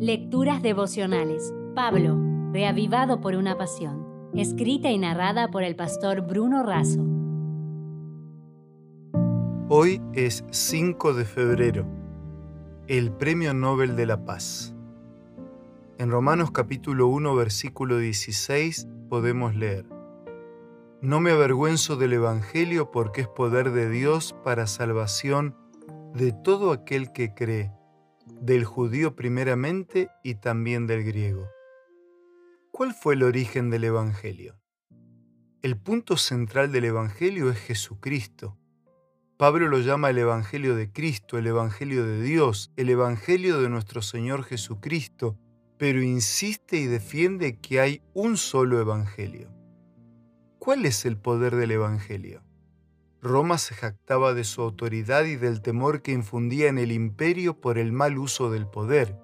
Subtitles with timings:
[0.00, 1.52] Lecturas devocionales.
[1.74, 2.16] Pablo,
[2.52, 4.06] reavivado por una pasión.
[4.32, 7.04] Escrita y narrada por el pastor Bruno Razo.
[9.68, 11.84] Hoy es 5 de febrero,
[12.86, 14.72] el Premio Nobel de la Paz.
[15.98, 19.84] En Romanos capítulo 1 versículo 16 podemos leer,
[21.00, 25.56] No me avergüenzo del Evangelio porque es poder de Dios para salvación
[26.14, 27.72] de todo aquel que cree
[28.40, 31.48] del judío primeramente y también del griego.
[32.70, 34.60] ¿Cuál fue el origen del Evangelio?
[35.62, 38.56] El punto central del Evangelio es Jesucristo.
[39.36, 44.02] Pablo lo llama el Evangelio de Cristo, el Evangelio de Dios, el Evangelio de nuestro
[44.02, 45.36] Señor Jesucristo,
[45.76, 49.50] pero insiste y defiende que hay un solo Evangelio.
[50.58, 52.42] ¿Cuál es el poder del Evangelio?
[53.20, 57.76] Roma se jactaba de su autoridad y del temor que infundía en el imperio por
[57.76, 59.16] el mal uso del poder.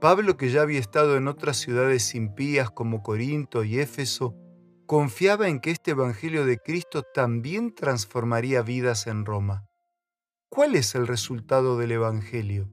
[0.00, 4.34] Pablo, que ya había estado en otras ciudades impías como Corinto y Éfeso,
[4.86, 9.66] confiaba en que este Evangelio de Cristo también transformaría vidas en Roma.
[10.48, 12.72] ¿Cuál es el resultado del Evangelio?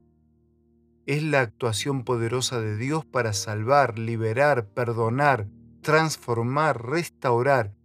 [1.06, 5.46] Es la actuación poderosa de Dios para salvar, liberar, perdonar,
[5.82, 7.77] transformar, restaurar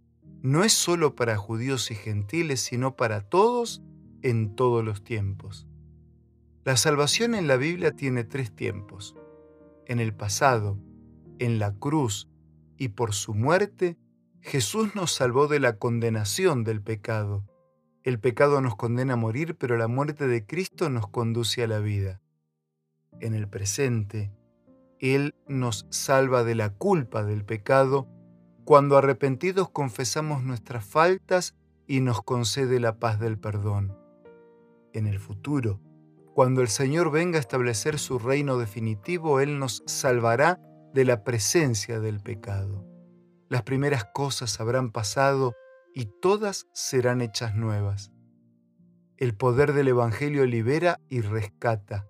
[0.44, 3.82] no es solo para judíos y gentiles, sino para todos
[4.20, 5.66] en todos los tiempos.
[6.64, 9.16] La salvación en la Biblia tiene tres tiempos.
[9.86, 10.78] En el pasado,
[11.38, 12.28] en la cruz
[12.76, 13.96] y por su muerte,
[14.42, 17.48] Jesús nos salvó de la condenación del pecado.
[18.02, 21.78] El pecado nos condena a morir, pero la muerte de Cristo nos conduce a la
[21.78, 22.20] vida.
[23.18, 24.30] En el presente,
[24.98, 28.08] Él nos salva de la culpa del pecado
[28.64, 31.54] cuando arrepentidos confesamos nuestras faltas
[31.86, 33.96] y nos concede la paz del perdón.
[34.94, 35.80] En el futuro,
[36.34, 40.60] cuando el Señor venga a establecer su reino definitivo, Él nos salvará
[40.94, 42.86] de la presencia del pecado.
[43.50, 45.54] Las primeras cosas habrán pasado
[45.94, 48.10] y todas serán hechas nuevas.
[49.18, 52.08] El poder del Evangelio libera y rescata.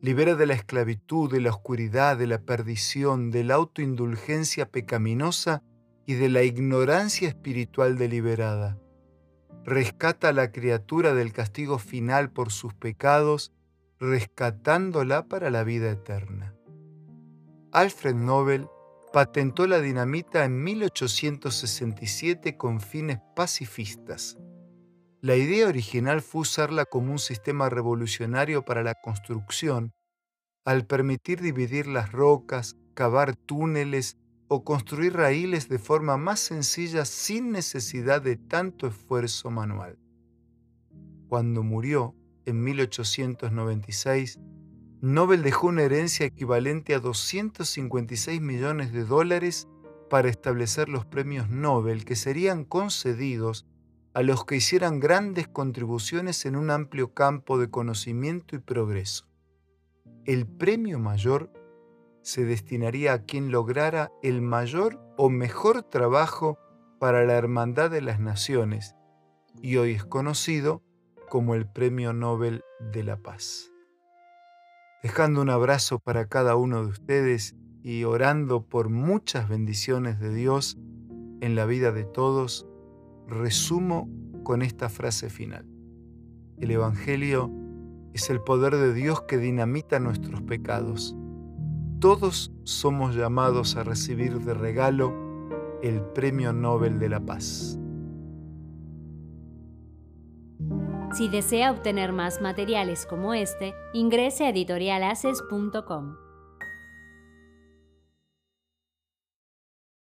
[0.00, 5.62] Libera de la esclavitud, de la oscuridad, de la perdición, de la autoindulgencia pecaminosa
[6.06, 8.78] y de la ignorancia espiritual deliberada.
[9.64, 13.52] Rescata a la criatura del castigo final por sus pecados,
[14.00, 16.54] rescatándola para la vida eterna.
[17.70, 18.66] Alfred Nobel
[19.12, 24.38] patentó la dinamita en 1867 con fines pacifistas.
[25.20, 29.92] La idea original fue usarla como un sistema revolucionario para la construcción,
[30.64, 34.16] al permitir dividir las rocas, cavar túneles
[34.54, 39.98] o construir raíles de forma más sencilla sin necesidad de tanto esfuerzo manual.
[41.26, 42.14] Cuando murió,
[42.44, 44.38] en 1896,
[45.00, 49.68] Nobel dejó una herencia equivalente a 256 millones de dólares
[50.10, 53.64] para establecer los premios Nobel que serían concedidos
[54.12, 59.26] a los que hicieran grandes contribuciones en un amplio campo de conocimiento y progreso.
[60.26, 61.50] El premio mayor
[62.22, 66.58] se destinaría a quien lograra el mayor o mejor trabajo
[66.98, 68.94] para la hermandad de las naciones
[69.60, 70.82] y hoy es conocido
[71.28, 72.62] como el Premio Nobel
[72.92, 73.70] de la Paz.
[75.02, 80.78] Dejando un abrazo para cada uno de ustedes y orando por muchas bendiciones de Dios
[81.40, 82.68] en la vida de todos,
[83.26, 84.08] resumo
[84.44, 85.66] con esta frase final.
[86.58, 87.50] El Evangelio
[88.14, 91.16] es el poder de Dios que dinamita nuestros pecados
[92.02, 95.14] todos somos llamados a recibir de regalo
[95.84, 97.78] el Premio Nobel de la Paz.
[101.12, 106.16] Si desea obtener más materiales como este, ingrese a editorialaces.com.